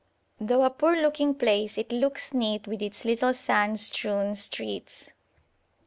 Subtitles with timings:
[0.39, 5.11] Though a poor looking place it looks neat with its little sand strewn streets.